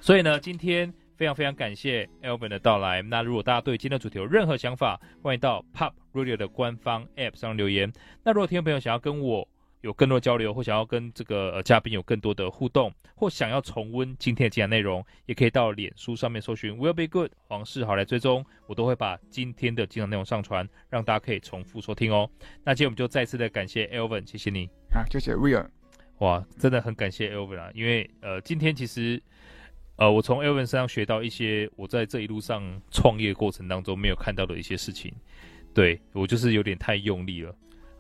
[0.00, 0.92] 所以呢，今天。
[1.16, 3.00] 非常非常感谢 Elvin 的到来。
[3.00, 7.90] 那如果大家对今天的主题有任何想法，欢迎到 Pop Radio 的官方 App 上留言。
[8.22, 9.48] 那如果听众朋友想要跟我
[9.86, 22.28] 有更多交流，或想要跟这个呃嘉宾有更多的互动，或想要重温今天的精彩内容，也可以到脸书上面搜寻 Will Be Good 黄世豪来追踪，我都会把今天的精彩内容上传，让大家可以重复收听哦。
[22.64, 24.68] 那今天我们就再次的感谢 Elvin，谢谢你。
[24.92, 25.68] 好，谢谢 Will。
[26.18, 29.22] 哇，真的很感谢 Elvin 啊，因为呃今天其实。
[29.98, 35.10] 呃，我从 Elvin 身上学到一些我在这一路上创业过程当中没有看到的一些事情，
[35.72, 37.56] 对，我就是有点太用力了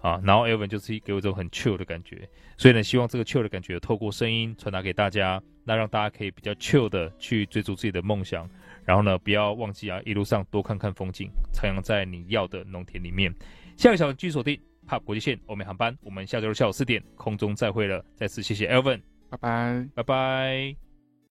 [0.06, 8.48] 啊，然后 Elvin 就是给我一种很 chill 的感觉，所以呢，希望这个 chill 的感觉透过声音传达给大家，那让大家可以比较 chill 的去追逐自己的梦想，
[8.84, 13.34] 然后呢，不要忘记啊，一路上多看看风景，徜徉在你要的农田里面。
[13.76, 20.85] 下个小时继续锁定 POP 国际线欧美航班，我们下周六下午四点空中再会了，再次谢谢 Elvin，拜拜，拜拜。